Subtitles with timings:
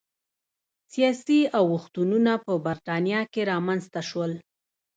[0.93, 4.31] سیاسي اوښتونونه په برېټانیا کې رامنځته شول.